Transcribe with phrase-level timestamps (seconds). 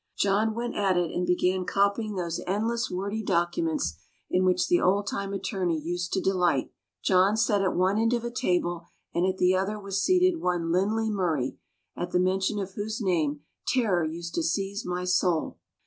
[0.17, 3.97] John went at it and began copying those endless, wordy documents
[4.31, 6.71] in which the old time attorney used to delight.
[7.03, 10.71] John sat at one end of a table, and at the other was seated one
[10.71, 11.59] Lindley Murray,
[11.95, 15.59] at the mention of whose name terror used to seize my soul.